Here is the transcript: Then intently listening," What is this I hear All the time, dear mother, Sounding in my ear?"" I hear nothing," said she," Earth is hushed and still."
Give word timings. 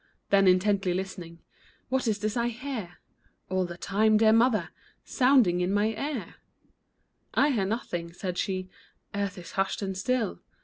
Then 0.31 0.47
intently 0.47 0.95
listening," 0.95 1.43
What 1.89 2.07
is 2.07 2.17
this 2.17 2.35
I 2.35 2.47
hear 2.47 2.95
All 3.49 3.67
the 3.67 3.77
time, 3.77 4.17
dear 4.17 4.33
mother, 4.33 4.69
Sounding 5.03 5.61
in 5.61 5.71
my 5.71 5.89
ear?"" 5.89 6.37
I 7.35 7.51
hear 7.51 7.65
nothing," 7.67 8.11
said 8.11 8.39
she," 8.39 8.67
Earth 9.13 9.37
is 9.37 9.51
hushed 9.51 9.83
and 9.83 9.95
still." 9.95 10.39